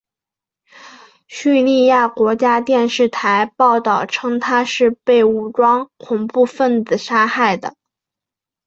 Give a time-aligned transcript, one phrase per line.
[1.27, 7.75] 叙利亚国家电视台报道称他是被武装恐怖分子杀害的。